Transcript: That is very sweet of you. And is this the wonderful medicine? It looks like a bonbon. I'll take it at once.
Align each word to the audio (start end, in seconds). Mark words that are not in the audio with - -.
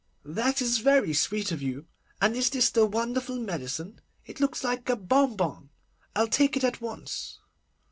That 0.25 0.63
is 0.63 0.79
very 0.79 1.13
sweet 1.13 1.51
of 1.51 1.61
you. 1.61 1.85
And 2.19 2.35
is 2.35 2.49
this 2.49 2.71
the 2.71 2.87
wonderful 2.87 3.35
medicine? 3.37 4.01
It 4.25 4.39
looks 4.39 4.63
like 4.63 4.89
a 4.89 4.95
bonbon. 4.95 5.69
I'll 6.15 6.27
take 6.27 6.57
it 6.57 6.63
at 6.63 6.81
once. 6.81 7.37